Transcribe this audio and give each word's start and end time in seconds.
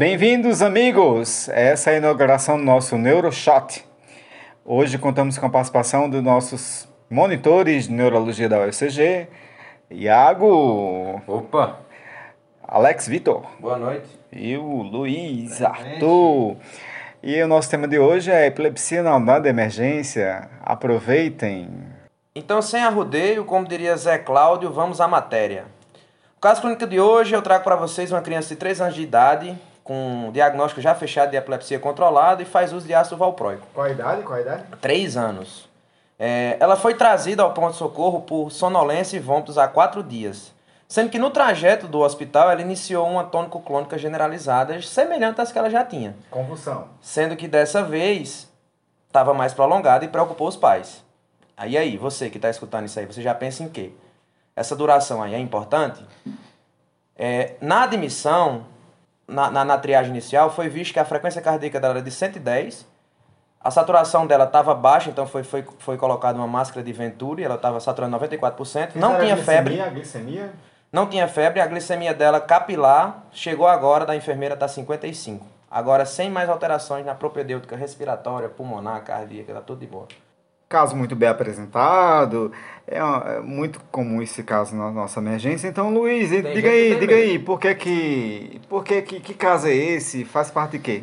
Bem-vindos, 0.00 0.62
amigos! 0.62 1.50
Essa 1.50 1.90
é 1.90 1.96
a 1.96 1.98
inauguração 1.98 2.56
do 2.56 2.64
nosso 2.64 2.96
NeuroShot. 2.96 3.84
Hoje 4.64 4.96
contamos 4.96 5.36
com 5.36 5.44
a 5.44 5.50
participação 5.50 6.08
dos 6.08 6.22
nossos 6.22 6.88
monitores 7.10 7.86
de 7.86 7.92
neurologia 7.92 8.48
da 8.48 8.60
UFCG, 8.60 9.28
Iago, 9.90 11.20
Opa, 11.26 11.80
Alex 12.66 13.08
Vitor 13.08 13.44
boa 13.60 13.76
noite. 13.76 14.06
e 14.32 14.56
o 14.56 14.80
Luiz 14.80 15.60
Arthur. 15.60 16.56
E 17.22 17.42
o 17.42 17.46
nosso 17.46 17.68
tema 17.68 17.86
de 17.86 17.98
hoje 17.98 18.30
é 18.30 18.46
epilepsia 18.46 19.02
na 19.02 19.14
unidade 19.14 19.42
de 19.42 19.50
emergência. 19.50 20.48
Aproveitem! 20.62 21.68
Então, 22.34 22.62
sem 22.62 22.82
arrudeio, 22.82 23.44
como 23.44 23.68
diria 23.68 23.94
Zé 23.98 24.16
Cláudio, 24.16 24.72
vamos 24.72 24.98
à 24.98 25.06
matéria. 25.06 25.66
O 26.38 26.40
caso 26.40 26.62
clínico 26.62 26.86
de 26.86 26.98
hoje, 26.98 27.34
eu 27.34 27.42
trago 27.42 27.62
para 27.62 27.76
vocês 27.76 28.10
uma 28.10 28.22
criança 28.22 28.48
de 28.48 28.56
3 28.56 28.80
anos 28.80 28.94
de 28.94 29.02
idade, 29.02 29.58
com 29.90 30.30
diagnóstico 30.32 30.80
já 30.80 30.94
fechado 30.94 31.32
de 31.32 31.36
epilepsia 31.36 31.76
controlada 31.80 32.40
e 32.40 32.44
faz 32.44 32.72
uso 32.72 32.86
de 32.86 32.94
ácido 32.94 33.16
valproico. 33.16 33.66
Qual 33.74 33.84
a 33.84 33.90
idade? 33.90 34.22
Qual 34.22 34.38
a 34.38 34.40
idade? 34.40 34.62
3 34.80 35.16
anos. 35.16 35.68
É, 36.16 36.56
ela 36.60 36.76
foi 36.76 36.94
trazida 36.94 37.42
ao 37.42 37.52
ponto-socorro 37.52 38.20
por 38.20 38.52
sonolência 38.52 39.16
e 39.16 39.20
vômitos 39.20 39.58
há 39.58 39.66
4 39.66 40.04
dias. 40.04 40.54
Sendo 40.86 41.10
que 41.10 41.18
no 41.18 41.28
trajeto 41.30 41.88
do 41.88 41.98
hospital 41.98 42.52
ela 42.52 42.60
iniciou 42.60 43.04
uma 43.04 43.24
tônico-clônica 43.24 43.98
generalizada, 43.98 44.80
semelhante 44.80 45.40
às 45.40 45.50
que 45.50 45.58
ela 45.58 45.68
já 45.68 45.84
tinha. 45.84 46.14
Convulsão. 46.30 46.86
Sendo 47.00 47.34
que 47.34 47.48
dessa 47.48 47.82
vez 47.82 48.48
estava 49.08 49.34
mais 49.34 49.52
prolongada 49.52 50.04
e 50.04 50.08
preocupou 50.08 50.46
os 50.46 50.56
pais. 50.56 51.02
Aí 51.56 51.76
aí, 51.76 51.96
você 51.96 52.30
que 52.30 52.38
está 52.38 52.48
escutando 52.48 52.86
isso 52.86 53.00
aí, 53.00 53.06
você 53.06 53.22
já 53.22 53.34
pensa 53.34 53.64
em 53.64 53.68
quê? 53.68 53.90
Essa 54.54 54.76
duração 54.76 55.20
aí 55.20 55.34
é 55.34 55.38
importante? 55.40 56.00
É, 57.16 57.56
na 57.60 57.82
admissão, 57.82 58.66
na, 59.30 59.50
na, 59.50 59.64
na 59.64 59.78
triagem 59.78 60.10
inicial, 60.10 60.50
foi 60.50 60.68
visto 60.68 60.92
que 60.92 60.98
a 60.98 61.04
frequência 61.04 61.40
cardíaca 61.40 61.80
dela 61.80 61.94
era 61.94 62.02
de 62.02 62.10
110, 62.10 62.86
a 63.62 63.70
saturação 63.70 64.26
dela 64.26 64.44
estava 64.44 64.74
baixa, 64.74 65.10
então 65.10 65.26
foi, 65.26 65.42
foi, 65.42 65.64
foi 65.78 65.96
colocada 65.96 66.38
uma 66.38 66.46
máscara 66.46 66.82
de 66.82 66.92
Venturi, 66.92 67.44
ela 67.44 67.54
estava 67.54 67.78
saturando 67.78 68.18
94%, 68.18 68.96
não 68.96 69.18
tinha 69.18 69.36
febre. 69.36 69.80
A 69.80 69.88
glicemia? 69.88 70.50
Não 70.92 71.06
tinha 71.06 71.28
febre, 71.28 71.60
a 71.60 71.66
glicemia 71.66 72.12
dela 72.12 72.40
capilar 72.40 73.24
chegou 73.30 73.66
agora 73.66 74.04
da 74.04 74.16
enfermeira 74.16 74.56
tá 74.56 74.66
55. 74.66 75.46
Agora 75.70 76.04
sem 76.04 76.28
mais 76.28 76.48
alterações 76.48 77.06
na 77.06 77.14
propedêutica 77.14 77.76
respiratória, 77.76 78.48
pulmonar, 78.48 79.04
cardíaca, 79.04 79.54
tá 79.54 79.60
tudo 79.60 79.80
de 79.80 79.86
boa. 79.86 80.08
Caso 80.70 80.94
muito 80.94 81.16
bem 81.16 81.28
apresentado. 81.28 82.52
É, 82.86 82.98
é 82.98 83.40
muito 83.40 83.80
comum 83.90 84.22
esse 84.22 84.44
caso 84.44 84.76
na 84.76 84.88
nossa 84.92 85.18
emergência. 85.18 85.66
Então, 85.66 85.92
Luiz, 85.92 86.30
diga 86.30 86.48
gente 86.48 86.62
que 86.62 86.68
aí, 86.68 86.90
tem 86.90 87.00
diga 87.00 87.16
medo. 87.16 87.30
aí, 87.30 87.38
por 87.40 87.58
que 87.58 87.74
que, 87.74 88.60
por 88.68 88.84
que 88.84 89.02
que, 89.02 89.18
que 89.18 89.34
caso 89.34 89.66
é 89.66 89.74
esse? 89.74 90.24
Faz 90.24 90.48
parte 90.48 90.72
de 90.72 90.78
quê? 90.78 91.02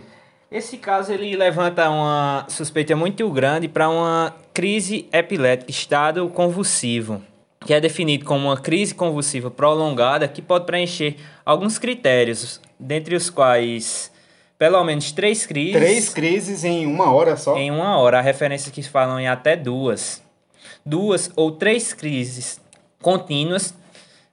Esse 0.50 0.78
caso 0.78 1.12
ele 1.12 1.36
levanta 1.36 1.90
uma 1.90 2.46
suspeita 2.48 2.96
muito 2.96 3.30
grande 3.30 3.68
para 3.68 3.90
uma 3.90 4.34
crise 4.54 5.10
epilética, 5.12 5.70
estado 5.70 6.30
convulsivo, 6.30 7.22
que 7.60 7.74
é 7.74 7.82
definido 7.82 8.24
como 8.24 8.48
uma 8.48 8.56
crise 8.56 8.96
convulsiva 8.96 9.52
prolongada 9.52 10.30
que 10.30 10.42
pode 10.42 10.66
preencher 10.66 11.18
alguns 11.46 11.78
critérios, 11.78 12.62
dentre 12.80 13.16
os 13.16 13.30
quais 13.30 14.16
pelo 14.58 14.84
menos 14.84 15.12
três 15.12 15.46
crises 15.46 15.74
Três 15.74 16.10
crises 16.10 16.64
em 16.64 16.86
uma 16.86 17.12
hora 17.12 17.36
só? 17.38 17.56
em 17.58 17.70
uma 17.72 17.98
hora. 17.98 18.20
Há 18.20 18.22
referências 18.22 18.72
que 18.74 18.82
falam 18.84 19.20
em 19.20 19.28
até 19.28 19.56
duas. 19.56 20.22
Duas 20.86 21.30
ou 21.36 21.52
três 21.52 21.94
crises 21.94 22.60
contínuas 23.02 23.74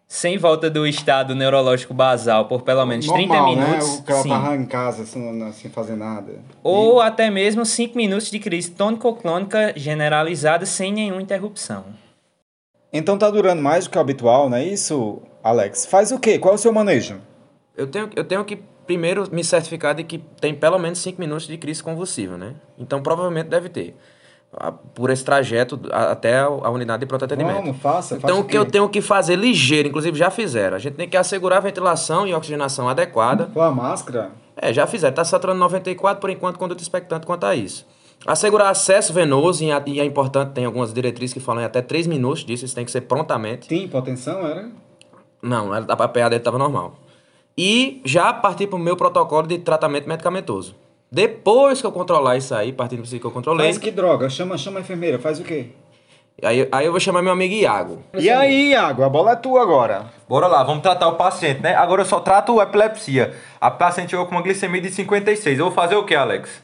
sem 0.06 0.38
volta 0.38 0.70
do 0.70 0.86
estado 0.86 1.34
neurológico 1.34 1.92
basal 1.92 2.46
por 2.46 2.62
pelo 2.62 2.86
menos 2.86 3.06
30 3.06 3.26
Normal, 3.34 3.56
minutos. 3.56 3.88
né? 3.94 3.98
O 3.98 4.02
cara 4.04 4.22
sim. 4.22 4.28
tava 4.28 4.56
em 4.56 4.64
casa 4.64 5.04
sem, 5.04 5.52
sem 5.52 5.70
fazer 5.70 5.96
nada. 5.96 6.34
Ou 6.62 7.00
até 7.00 7.28
mesmo 7.30 7.66
5 7.66 7.96
minutos 7.96 8.30
de 8.30 8.38
crise 8.38 8.70
tônico-clônica 8.70 9.72
generalizada 9.76 10.64
sem 10.66 10.92
nenhuma 10.92 11.20
interrupção. 11.20 11.86
Então 12.92 13.18
tá 13.18 13.28
durando 13.28 13.60
mais 13.60 13.84
do 13.86 13.90
que 13.90 13.98
o 13.98 14.00
habitual, 14.00 14.48
não 14.48 14.56
é 14.56 14.64
isso, 14.64 15.20
Alex? 15.42 15.84
Faz 15.84 16.12
o 16.12 16.18
quê? 16.20 16.38
Qual 16.38 16.52
é 16.52 16.54
o 16.54 16.58
seu 16.58 16.72
manejo? 16.72 17.20
Eu 17.76 17.88
tenho, 17.88 18.08
eu 18.14 18.24
tenho 18.24 18.44
que 18.44 18.60
primeiro 18.86 19.26
me 19.32 19.42
certificar 19.44 19.94
de 19.94 20.04
que 20.04 20.18
tem 20.40 20.54
pelo 20.54 20.78
menos 20.78 20.98
5 20.98 21.20
minutos 21.20 21.46
de 21.46 21.56
crise 21.56 21.82
convulsiva, 21.82 22.36
né? 22.36 22.54
Então 22.78 23.02
provavelmente 23.02 23.48
deve 23.48 23.68
ter. 23.68 23.96
Por 24.94 25.10
esse 25.10 25.24
trajeto 25.24 25.80
a- 25.90 26.12
até 26.12 26.36
a 26.38 26.44
a 26.44 26.70
unidade 26.70 27.00
de 27.00 27.06
pronto 27.06 27.24
atendimento. 27.24 27.56
Vamos, 27.56 27.76
faça, 27.78 28.14
Então 28.16 28.28
faça 28.36 28.40
o 28.40 28.44
que 28.46 28.56
eu 28.56 28.64
tenho 28.64 28.88
que 28.88 29.00
fazer 29.00 29.34
ligeiro, 29.34 29.88
inclusive 29.88 30.16
já 30.16 30.30
fizeram. 30.30 30.76
A 30.76 30.78
gente 30.78 30.94
tem 30.94 31.08
que 31.08 31.16
assegurar 31.16 31.58
a 31.58 31.60
ventilação 31.60 32.24
e 32.26 32.32
oxigenação 32.32 32.88
adequada. 32.88 33.46
Com 33.52 33.60
a 33.60 33.72
máscara? 33.72 34.30
É, 34.56 34.72
já 34.72 34.86
fizeram. 34.86 35.10
Está 35.10 35.24
saturando 35.24 35.58
94 35.58 36.20
por 36.20 36.30
enquanto, 36.30 36.56
conduta 36.56 36.80
expectante 36.80 37.26
quanto 37.26 37.44
a 37.44 37.56
isso. 37.56 37.84
Assegurar 38.24 38.68
acesso 38.70 39.12
venoso, 39.12 39.64
e 39.64 39.72
a- 39.72 39.82
é 39.84 40.04
importante, 40.04 40.52
tem 40.52 40.64
algumas 40.64 40.94
diretrizes 40.94 41.34
que 41.34 41.40
falam 41.40 41.60
em 41.62 41.64
até 41.66 41.82
3 41.82 42.06
minutos 42.06 42.44
disso, 42.44 42.64
isso 42.64 42.74
tem 42.76 42.84
que 42.84 42.92
ser 42.92 43.00
prontamente. 43.02 43.66
Tem 43.66 43.82
hipotensão, 43.84 44.46
era? 44.46 44.70
Não, 45.42 45.72
a 45.72 45.82
PA 46.08 46.28
dele 46.28 46.36
estava 46.36 46.56
normal. 46.58 46.94
E 47.56 48.00
já 48.04 48.32
partir 48.32 48.66
para 48.66 48.76
o 48.76 48.78
meu 48.78 48.96
protocolo 48.96 49.46
de 49.46 49.58
tratamento 49.58 50.08
medicamentoso. 50.08 50.74
Depois 51.10 51.80
que 51.80 51.86
eu 51.86 51.92
controlar 51.92 52.36
isso 52.36 52.54
aí, 52.54 52.72
partindo 52.72 53.02
do 53.02 53.08
que 53.08 53.24
eu 53.24 53.30
controlei, 53.30 53.66
Faz 53.66 53.78
que 53.78 53.90
droga? 53.90 54.28
Chama, 54.28 54.58
chama 54.58 54.80
a 54.80 54.82
enfermeira, 54.82 55.18
faz 55.18 55.38
o 55.38 55.44
quê? 55.44 55.68
aí, 56.42 56.68
aí 56.72 56.86
eu 56.86 56.90
vou 56.90 57.00
chamar 57.00 57.22
meu 57.22 57.32
amigo 57.32 57.54
Iago. 57.54 58.02
E 58.14 58.28
aí, 58.28 58.70
Iago, 58.70 59.04
a 59.04 59.08
bola 59.08 59.32
é 59.32 59.36
tua 59.36 59.62
agora. 59.62 60.06
Bora 60.28 60.48
lá, 60.48 60.64
vamos 60.64 60.82
tratar 60.82 61.06
o 61.08 61.14
paciente, 61.14 61.60
né? 61.60 61.74
Agora 61.76 62.02
eu 62.02 62.06
só 62.06 62.18
trato 62.18 62.60
epilepsia. 62.60 63.34
A 63.60 63.70
paciente 63.70 64.10
chegou 64.10 64.26
com 64.26 64.32
uma 64.32 64.42
glicemia 64.42 64.80
de 64.80 64.90
56. 64.90 65.58
Eu 65.58 65.66
vou 65.66 65.74
fazer 65.74 65.94
o 65.94 66.04
que, 66.04 66.14
Alex? 66.14 66.62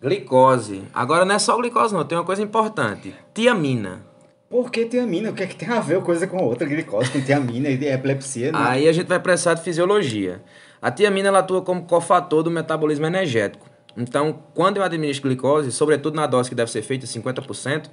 Glicose. 0.00 0.84
Agora 0.94 1.24
não 1.24 1.34
é 1.34 1.38
só 1.38 1.56
glicose 1.56 1.94
não, 1.94 2.04
tem 2.04 2.16
uma 2.16 2.24
coisa 2.24 2.42
importante. 2.42 3.14
Tiamina. 3.34 4.05
Por 4.48 4.70
que 4.70 4.84
tiamina? 4.86 5.30
O 5.30 5.34
que 5.34 5.42
é 5.42 5.46
que 5.46 5.56
tem 5.56 5.68
a 5.68 5.80
ver 5.80 5.96
uma 5.96 6.04
coisa 6.04 6.26
com 6.26 6.38
a 6.38 6.42
outra? 6.42 6.66
Glicose 6.66 7.10
com 7.10 7.20
tiamina 7.20 7.68
e 7.68 7.84
epilepsia, 7.88 8.52
né? 8.52 8.58
Aí 8.62 8.88
a 8.88 8.92
gente 8.92 9.08
vai 9.08 9.18
precisar 9.18 9.54
de 9.54 9.62
fisiologia. 9.62 10.40
A 10.80 10.90
tiamina 10.90 11.28
ela 11.28 11.40
atua 11.40 11.62
como 11.62 11.82
cofator 11.82 12.42
do 12.42 12.50
metabolismo 12.50 13.06
energético. 13.06 13.66
Então, 13.96 14.38
quando 14.54 14.76
eu 14.76 14.82
administro 14.84 15.28
glicose, 15.28 15.72
sobretudo 15.72 16.14
na 16.14 16.26
dose 16.26 16.48
que 16.48 16.54
deve 16.54 16.70
ser 16.70 16.82
feita 16.82 17.06
50%, 17.06 17.90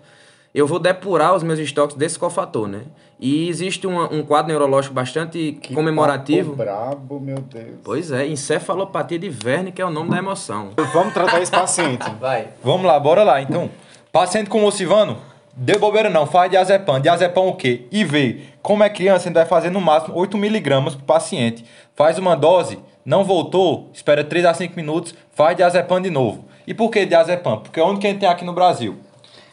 eu 0.53 0.67
vou 0.67 0.77
depurar 0.77 1.33
os 1.33 1.41
meus 1.41 1.57
estoques 1.57 1.95
desse 1.95 2.19
cofator, 2.19 2.67
né? 2.67 2.81
E 3.19 3.49
existe 3.49 3.87
uma- 3.87 4.13
um 4.13 4.21
quadro 4.21 4.49
neurológico 4.49 4.93
bastante 4.93 5.57
Que 5.59 5.73
comemorativo. 5.73 6.55
brabo, 6.55 7.19
meu 7.19 7.37
Deus. 7.39 7.79
Pois 7.83 8.11
é, 8.11 8.27
encefalopatia 8.27 9.17
de 9.17 9.29
Verne, 9.29 9.71
que 9.71 9.81
é 9.81 9.85
o 9.85 9.89
nome 9.89 10.11
da 10.11 10.17
emoção. 10.17 10.69
Vamos 10.93 11.13
tratar 11.13 11.41
esse 11.41 11.51
paciente. 11.51 12.05
Vai. 12.19 12.49
Vamos 12.63 12.85
lá, 12.85 12.99
bora 12.99 13.23
lá. 13.23 13.41
Então, 13.41 13.71
paciente 14.11 14.49
com 14.49 14.63
ocivano, 14.65 15.17
deu 15.55 15.79
bobeira 15.79 16.09
não, 16.09 16.25
faz 16.25 16.49
diazepam. 16.49 16.99
Diazepam 16.99 17.41
o 17.47 17.55
quê? 17.55 17.85
IV. 17.91 18.47
Como 18.61 18.83
é 18.83 18.89
criança, 18.89 19.25
a 19.25 19.27
gente 19.29 19.35
vai 19.35 19.45
fazer 19.45 19.69
no 19.69 19.81
máximo 19.81 20.15
8mg 20.15 20.91
pro 20.95 21.05
paciente. 21.05 21.65
Faz 21.95 22.17
uma 22.17 22.35
dose, 22.35 22.79
não 23.05 23.23
voltou, 23.23 23.89
espera 23.93 24.23
3 24.23 24.45
a 24.45 24.53
5 24.53 24.75
minutos, 24.75 25.13
faz 25.33 25.55
diazepam 25.55 26.01
de 26.01 26.09
novo. 26.09 26.45
E 26.65 26.73
por 26.73 26.89
que 26.89 27.05
diazepam? 27.05 27.57
Porque 27.57 27.79
é 27.79 27.83
o 27.83 27.87
único 27.87 28.01
que 28.01 28.07
a 28.07 28.09
gente 28.09 28.19
tem 28.19 28.29
aqui 28.29 28.45
no 28.45 28.53
Brasil. 28.53 28.97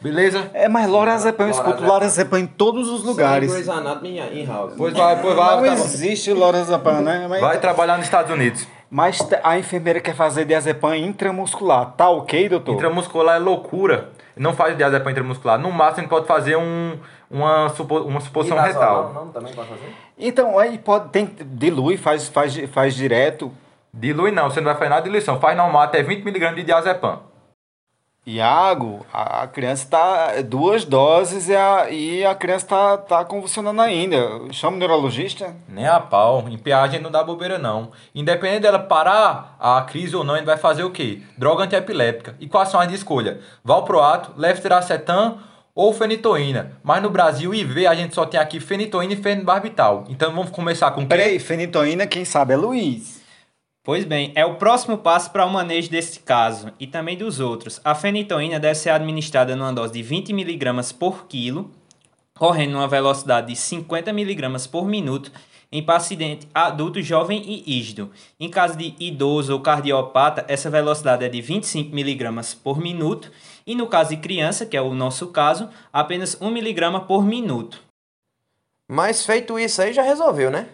Beleza? 0.00 0.50
É, 0.54 0.66
mas 0.66 0.88
lorazepam, 0.88 1.44
eu 1.46 1.50
escuto 1.50 1.84
lorazepam 1.84 2.38
em 2.38 2.46
todos 2.46 2.88
os 2.88 3.04
lugares. 3.04 3.50
Grey's 3.50 3.68
Anatomy 3.68 4.18
in 4.32 4.46
house. 4.46 4.72
Pois 4.74 4.94
vai, 4.94 5.20
pois 5.20 5.36
vai. 5.36 5.56
Não 5.56 5.62
tá 5.62 5.72
existe 5.74 6.32
lorazepam, 6.32 7.02
né? 7.02 7.26
Mas, 7.28 7.40
Vai 7.40 7.58
trabalhar 7.60 7.98
nos 7.98 8.06
Estados 8.06 8.32
Unidos. 8.32 8.66
mas 8.90 9.18
a 9.42 9.58
enfermeira 9.58 10.00
quer 10.00 10.14
fazer 10.14 10.46
diazepam 10.46 10.96
intramuscular. 10.96 11.92
Tá 11.98 12.08
ok, 12.08 12.48
doutor? 12.48 12.76
Intramuscular 12.76 13.36
é 13.36 13.38
loucura. 13.38 14.08
Não 14.36 14.54
faz 14.54 14.76
diazepam 14.76 15.10
intramuscular. 15.10 15.58
No 15.58 15.70
máximo, 15.70 15.98
a 15.98 16.00
gente 16.02 16.10
pode 16.10 16.26
fazer 16.26 16.56
um, 16.56 16.98
uma, 17.30 17.68
supo, 17.70 17.98
uma 17.98 18.20
suposição 18.20 18.58
retal. 18.58 19.12
Não, 19.12 19.28
também 19.28 19.52
pode 19.52 19.68
fazer? 19.68 19.94
Então, 20.18 20.58
aí 20.58 20.78
pode, 20.78 21.08
tem, 21.10 21.30
dilui, 21.44 21.96
faz, 21.96 22.28
faz, 22.28 22.56
faz 22.70 22.94
direto. 22.94 23.52
Dilui 23.92 24.30
não, 24.30 24.48
você 24.50 24.60
não 24.60 24.66
vai 24.66 24.74
fazer 24.74 24.88
nada 24.90 25.02
de 25.02 25.08
diluição. 25.08 25.40
Faz 25.40 25.56
normal 25.56 25.82
até 25.82 26.02
20mg 26.02 26.54
de 26.54 26.62
diazepam. 26.62 27.29
Iago, 28.26 29.04
a, 29.12 29.46
criança 29.46 29.88
tá 29.88 30.42
duas 30.42 30.84
doses 30.84 31.48
e 31.48 31.56
a, 31.56 31.90
e 31.90 32.24
a 32.24 32.34
criança 32.34 32.66
tá, 32.66 32.98
tá 32.98 33.24
convulsionando 33.24 33.80
ainda. 33.80 34.18
Chama 34.52 34.76
o 34.76 34.78
neurologista. 34.78 35.56
Nem 35.66 35.86
a 35.86 35.98
pau. 35.98 36.44
Em 36.48 36.60
gente 36.90 37.02
não 37.02 37.10
dá 37.10 37.24
bobeira, 37.24 37.58
não. 37.58 37.92
Independente 38.14 38.62
dela 38.62 38.78
parar 38.78 39.56
a 39.58 39.80
crise 39.82 40.14
ou 40.14 40.22
não, 40.22 40.34
a 40.34 40.36
gente 40.36 40.46
vai 40.46 40.58
fazer 40.58 40.84
o 40.84 40.90
quê? 40.90 41.22
Droga 41.38 41.64
antiepilética. 41.64 42.36
E 42.38 42.46
quais 42.46 42.68
são 42.68 42.78
as 42.78 42.88
de 42.88 42.94
escolha? 42.94 43.40
Valproato, 43.64 44.32
levetiracetam 44.36 45.38
ou 45.74 45.94
fenitoína. 45.94 46.72
Mas 46.82 47.02
no 47.02 47.08
Brasil, 47.08 47.54
IV, 47.54 47.86
a 47.86 47.94
gente 47.94 48.14
só 48.14 48.26
tem 48.26 48.38
aqui 48.38 48.60
fenitoína 48.60 49.14
e 49.14 49.16
fenibarbital. 49.16 50.04
Então 50.10 50.30
vamos 50.32 50.50
começar 50.50 50.90
com? 50.90 51.06
Peraí, 51.06 51.38
fenitoína, 51.38 52.06
quem 52.06 52.26
sabe 52.26 52.52
é 52.52 52.56
Luiz. 52.56 53.19
Pois 53.82 54.04
bem, 54.04 54.30
é 54.34 54.44
o 54.44 54.56
próximo 54.56 54.98
passo 54.98 55.30
para 55.30 55.46
o 55.46 55.50
manejo 55.50 55.90
desse 55.90 56.20
caso 56.20 56.70
e 56.78 56.86
também 56.86 57.16
dos 57.16 57.40
outros. 57.40 57.80
A 57.82 57.94
fenitoína 57.94 58.60
deve 58.60 58.74
ser 58.74 58.90
administrada 58.90 59.56
numa 59.56 59.72
dose 59.72 59.94
de 59.94 60.02
20 60.02 60.32
mg 60.32 60.94
por 60.98 61.26
quilo, 61.26 61.70
correndo 62.34 62.72
numa 62.72 62.86
velocidade 62.86 63.46
de 63.48 63.56
50 63.56 64.10
mg 64.10 64.68
por 64.68 64.86
minuto 64.86 65.32
em 65.72 65.82
paciente 65.82 66.48
adulto, 66.52 67.00
jovem 67.00 67.42
e 67.42 67.78
ígido. 67.78 68.10
Em 68.38 68.50
caso 68.50 68.76
de 68.76 68.94
idoso 68.98 69.52
ou 69.52 69.60
cardiopata, 69.60 70.44
essa 70.48 70.68
velocidade 70.68 71.24
é 71.24 71.28
de 71.28 71.40
25 71.40 71.96
mg 71.96 72.56
por 72.62 72.78
minuto 72.78 73.30
e 73.66 73.74
no 73.74 73.86
caso 73.86 74.10
de 74.10 74.16
criança, 74.16 74.66
que 74.66 74.76
é 74.76 74.82
o 74.82 74.92
nosso 74.92 75.28
caso, 75.28 75.70
apenas 75.92 76.36
1 76.40 76.48
mg 76.48 77.06
por 77.06 77.24
minuto. 77.24 77.80
Mas 78.86 79.24
feito 79.24 79.58
isso 79.58 79.80
aí 79.80 79.92
já 79.92 80.02
resolveu, 80.02 80.50
né? 80.50 80.68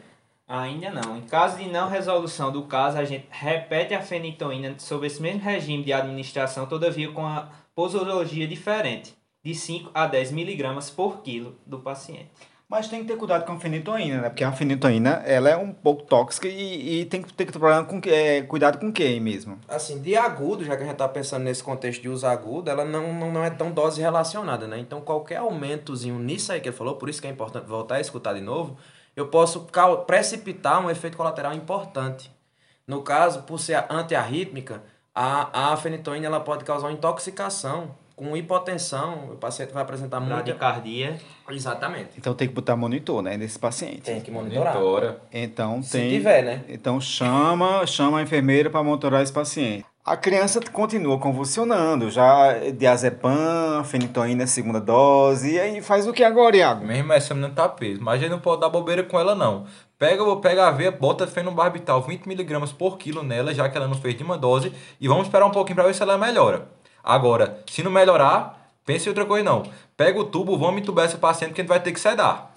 Ainda 0.48 0.90
não. 0.90 1.16
Em 1.16 1.22
caso 1.22 1.58
de 1.58 1.68
não 1.68 1.88
resolução 1.88 2.52
do 2.52 2.62
caso, 2.62 2.98
a 2.98 3.04
gente 3.04 3.26
repete 3.30 3.94
a 3.94 4.00
fenitoína 4.00 4.76
sob 4.78 5.06
esse 5.06 5.20
mesmo 5.20 5.40
regime 5.40 5.82
de 5.82 5.92
administração, 5.92 6.66
todavia 6.66 7.10
com 7.10 7.26
a 7.26 7.48
posologia 7.74 8.46
diferente, 8.46 9.16
de 9.44 9.54
5 9.54 9.90
a 9.92 10.06
10 10.06 10.30
miligramas 10.30 10.88
por 10.88 11.20
quilo 11.22 11.56
do 11.66 11.80
paciente. 11.80 12.30
Mas 12.68 12.88
tem 12.88 13.02
que 13.02 13.06
ter 13.06 13.16
cuidado 13.16 13.44
com 13.44 13.52
a 13.52 13.60
fenitoína, 13.60 14.22
né? 14.22 14.28
Porque 14.28 14.42
a 14.42 14.50
fenitoína, 14.50 15.22
ela 15.24 15.48
é 15.48 15.56
um 15.56 15.72
pouco 15.72 16.02
tóxica 16.02 16.48
e, 16.48 17.00
e 17.00 17.04
tem 17.04 17.22
que 17.22 17.32
ter 17.32 17.46
problema 17.52 17.84
com 17.84 18.00
que, 18.00 18.10
é, 18.10 18.42
cuidado 18.42 18.78
com 18.78 18.88
o 18.88 18.92
que 18.92 19.20
mesmo? 19.20 19.58
Assim, 19.68 20.00
de 20.00 20.16
agudo, 20.16 20.64
já 20.64 20.76
que 20.76 20.82
a 20.82 20.86
gente 20.86 20.96
tá 20.96 21.08
pensando 21.08 21.44
nesse 21.44 21.62
contexto 21.62 22.02
de 22.02 22.08
uso 22.08 22.26
agudo, 22.26 22.68
ela 22.68 22.84
não, 22.84 23.12
não, 23.12 23.32
não 23.32 23.44
é 23.44 23.50
tão 23.50 23.70
dose 23.70 24.00
relacionada, 24.00 24.66
né? 24.66 24.80
Então, 24.80 25.00
qualquer 25.00 25.36
aumentozinho 25.36 26.18
nisso 26.18 26.50
aí 26.50 26.60
que 26.60 26.68
ele 26.68 26.76
falou, 26.76 26.96
por 26.96 27.08
isso 27.08 27.20
que 27.20 27.28
é 27.28 27.30
importante 27.30 27.66
voltar 27.66 27.96
a 27.96 28.00
escutar 28.00 28.34
de 28.34 28.40
novo, 28.40 28.76
eu 29.16 29.28
posso 29.28 29.66
precipitar 30.06 30.84
um 30.84 30.90
efeito 30.90 31.16
colateral 31.16 31.54
importante. 31.54 32.30
No 32.86 33.02
caso, 33.02 33.42
por 33.42 33.58
ser 33.58 33.84
antiarrítmica, 33.90 34.82
a, 35.14 35.72
a 35.72 35.76
fenitoína 35.76 36.26
ela 36.26 36.40
pode 36.40 36.64
causar 36.64 36.86
uma 36.86 36.92
intoxicação 36.92 37.94
com 38.16 38.34
hipotensão, 38.34 39.32
o 39.32 39.36
paciente 39.36 39.74
vai 39.74 39.82
apresentar 39.82 40.20
muita... 40.20 40.36
Bradicardia. 40.36 41.18
Exatamente. 41.50 42.10
Então 42.16 42.32
tem 42.32 42.48
que 42.48 42.54
botar 42.54 42.74
monitor, 42.74 43.22
né? 43.22 43.36
Nesse 43.36 43.58
paciente. 43.58 44.00
Tem 44.00 44.22
que 44.22 44.30
monitorar. 44.30 44.72
Monitora. 44.72 45.20
Então 45.30 45.82
Se 45.82 45.92
tem. 45.92 46.08
tiver, 46.08 46.42
né? 46.42 46.64
Então 46.66 46.98
chama, 46.98 47.86
chama 47.86 48.18
a 48.18 48.22
enfermeira 48.22 48.70
para 48.70 48.82
monitorar 48.82 49.22
esse 49.22 49.32
paciente. 49.32 49.84
A 50.06 50.16
criança 50.16 50.60
continua 50.70 51.18
convulsionando, 51.18 52.08
já 52.12 52.70
diazepam, 52.72 53.82
fenitoína 53.82 54.46
segunda 54.46 54.80
dose, 54.80 55.54
e 55.54 55.58
aí 55.58 55.82
faz 55.82 56.06
o 56.06 56.12
que 56.12 56.22
agora, 56.22 56.56
Iago? 56.56 56.86
Mesmo 56.86 57.12
essa 57.12 57.34
menina 57.34 57.52
tá 57.52 57.68
peso. 57.68 58.00
Mas 58.00 58.14
a 58.14 58.18
gente 58.18 58.30
não 58.30 58.38
pode 58.38 58.60
dar 58.60 58.68
bobeira 58.68 59.02
com 59.02 59.18
ela, 59.18 59.34
não. 59.34 59.66
Pega, 59.98 60.36
pega 60.36 60.68
a 60.68 60.70
veia, 60.70 60.92
bota 60.92 61.26
fenobarbital 61.26 62.06
20mg 62.06 62.72
por 62.74 62.98
quilo 62.98 63.24
nela, 63.24 63.52
já 63.52 63.68
que 63.68 63.76
ela 63.76 63.88
não 63.88 63.96
fez 63.96 64.14
nenhuma 64.14 64.38
dose, 64.38 64.72
e 65.00 65.08
vamos 65.08 65.26
esperar 65.26 65.44
um 65.44 65.50
pouquinho 65.50 65.74
para 65.74 65.86
ver 65.86 65.94
se 65.96 66.04
ela 66.04 66.16
melhora. 66.16 66.68
Agora, 67.02 67.58
se 67.68 67.82
não 67.82 67.90
melhorar, 67.90 68.76
pense 68.84 69.06
em 69.06 69.08
outra 69.08 69.24
coisa 69.24 69.44
não. 69.44 69.64
Pega 69.96 70.20
o 70.20 70.24
tubo, 70.24 70.56
vamos 70.56 70.82
entubar 70.82 71.06
essa 71.06 71.18
paciente 71.18 71.52
que 71.52 71.60
a 71.60 71.64
gente 71.64 71.68
vai 71.68 71.80
ter 71.82 71.90
que 71.90 71.98
sedar. 71.98 72.54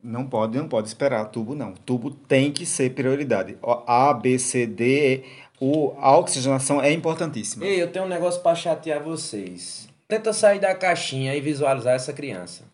Não 0.00 0.24
pode, 0.24 0.56
não 0.56 0.68
pode 0.68 0.86
esperar 0.86 1.24
tubo, 1.24 1.56
não. 1.56 1.72
Tubo 1.72 2.12
tem 2.12 2.52
que 2.52 2.64
ser 2.64 2.90
prioridade. 2.90 3.58
A, 3.88 4.14
B, 4.14 4.38
C, 4.38 4.64
D, 4.64 5.24
o, 5.60 5.94
a 5.98 6.16
oxigenação 6.16 6.82
é 6.82 6.92
importantíssima. 6.92 7.64
Ei, 7.64 7.80
eu 7.80 7.90
tenho 7.90 8.04
um 8.04 8.08
negócio 8.08 8.40
pra 8.40 8.54
chatear 8.54 9.02
vocês. 9.02 9.88
Tenta 10.08 10.32
sair 10.32 10.60
da 10.60 10.74
caixinha 10.74 11.34
e 11.34 11.40
visualizar 11.40 11.94
essa 11.94 12.12
criança. 12.12 12.64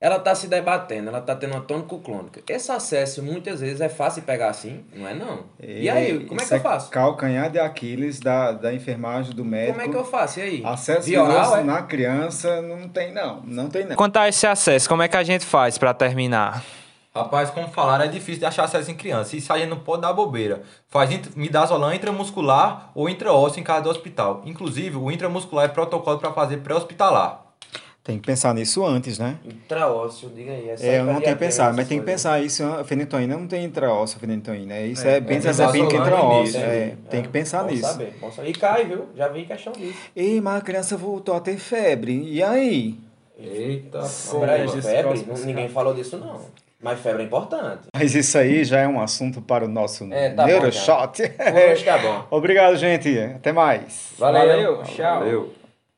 Ela 0.00 0.18
tá 0.18 0.34
se 0.34 0.46
debatendo, 0.46 1.10
ela 1.10 1.20
tá 1.20 1.36
tendo 1.36 1.52
uma 1.52 1.60
tônico-clônica. 1.60 2.40
Esse 2.48 2.72
acesso 2.72 3.22
muitas 3.22 3.60
vezes 3.60 3.82
é 3.82 3.88
fácil 3.90 4.22
de 4.22 4.26
pegar 4.26 4.48
assim, 4.48 4.82
não 4.94 5.06
é 5.06 5.12
não. 5.12 5.44
E 5.62 5.90
aí, 5.90 6.24
como 6.24 6.40
é 6.40 6.44
que 6.46 6.54
eu 6.54 6.60
faço? 6.60 6.90
Calcanhar 6.90 7.50
de 7.50 7.58
Aquiles 7.58 8.18
da, 8.18 8.52
da 8.52 8.72
enfermagem 8.72 9.34
do 9.34 9.44
médico. 9.44 9.78
Como 9.78 9.86
é 9.86 9.88
que 9.90 9.96
eu 9.96 10.04
faço? 10.04 10.40
E 10.40 10.42
aí? 10.42 10.62
Acesso 10.64 11.02
Via 11.06 11.22
oral, 11.22 11.36
venoso 11.36 11.56
é? 11.56 11.64
na 11.64 11.82
criança 11.82 12.62
não 12.62 12.88
tem, 12.88 13.12
não. 13.12 13.42
Não 13.42 13.68
tem, 13.68 13.84
não. 13.84 13.94
Quanto 13.94 14.16
a 14.16 14.26
esse 14.26 14.46
acesso, 14.46 14.88
como 14.88 15.02
é 15.02 15.08
que 15.08 15.18
a 15.18 15.22
gente 15.22 15.44
faz 15.44 15.76
para 15.76 15.92
terminar? 15.92 16.64
Rapaz, 17.12 17.50
como 17.50 17.66
falaram, 17.68 18.04
é 18.04 18.08
difícil 18.08 18.38
de 18.38 18.46
achar 18.46 18.64
acesso 18.64 18.90
em 18.90 18.94
criança. 18.94 19.36
Isso 19.36 19.52
a 19.52 19.58
gente 19.58 19.68
não 19.68 19.80
pode 19.80 20.02
dar 20.02 20.12
bobeira. 20.12 20.62
Faz 20.88 21.10
midazolam 21.34 21.92
intramuscular 21.92 22.92
ou 22.94 23.08
intraósseo 23.08 23.60
em 23.60 23.64
casa 23.64 23.82
do 23.82 23.90
hospital. 23.90 24.42
Inclusive, 24.46 24.96
o 24.96 25.10
intramuscular 25.10 25.64
é 25.64 25.68
protocolo 25.68 26.18
para 26.18 26.32
fazer 26.32 26.58
pré-hospitalar. 26.58 27.46
Tem 28.02 28.18
que 28.18 28.26
pensar 28.26 28.54
nisso 28.54 28.84
antes, 28.84 29.18
né? 29.18 29.38
Intraósseo, 29.44 30.30
diga 30.30 30.52
aí. 30.52 30.70
É, 30.80 31.00
eu 31.00 31.04
não 31.04 31.20
tenho 31.20 31.36
que 31.36 31.44
pensar, 31.44 31.74
mas 31.74 31.86
tem 31.86 31.98
que 31.98 32.06
pensar 32.06 32.42
isso. 32.42 32.64
A 32.64 32.82
fenitoína 32.82 33.36
não 33.36 33.46
tem 33.46 33.64
intraósseo, 33.64 34.16
a 34.16 34.20
fenitoína. 34.20 34.80
Isso 34.80 35.06
é, 35.06 35.20
bem 35.20 35.36
é 35.36 35.40
trazepina 35.40 35.86
que 35.86 35.98
midazolam 35.98 36.42
intraósseo. 36.42 36.60
no 36.60 36.66
É, 36.66 36.96
tem 37.10 37.22
que 37.22 37.28
pensar 37.28 37.64
bom 37.64 37.70
nisso. 37.70 37.88
Saber, 37.88 38.14
bom 38.20 38.30
saber. 38.30 38.48
E 38.48 38.52
cai, 38.52 38.84
viu? 38.86 39.06
Já 39.14 39.28
vi 39.28 39.44
questão 39.44 39.72
disso. 39.72 39.98
Ei, 40.16 40.40
mas 40.40 40.58
a 40.58 40.60
criança 40.60 40.96
voltou 40.96 41.34
a 41.34 41.40
ter 41.40 41.58
febre. 41.58 42.22
E 42.22 42.42
aí? 42.42 42.98
Eita, 43.38 43.98
esse 43.98 44.80
febre? 44.80 45.26
Ninguém 45.44 45.68
falou 45.68 45.92
disso 45.92 46.16
não. 46.16 46.40
Mas 46.82 46.98
febre 47.00 47.22
é 47.22 47.26
importante. 47.26 47.88
Mas 47.94 48.14
isso 48.14 48.38
aí 48.38 48.64
já 48.64 48.80
é 48.80 48.88
um 48.88 49.00
assunto 49.00 49.42
para 49.42 49.64
o 49.64 49.68
nosso 49.68 50.10
É, 50.12 50.30
tá 50.30 50.42
bom, 50.42 50.48
Neuroshot. 50.48 51.22
Hoje 51.72 51.84
tá 51.84 51.98
bom. 51.98 52.24
Obrigado, 52.36 52.76
gente. 52.76 53.18
Até 53.18 53.52
mais. 53.52 54.12
Valeu. 54.18 54.46
Valeu, 54.46 54.82
tchau. 54.84 55.18
Valeu. 55.20 55.59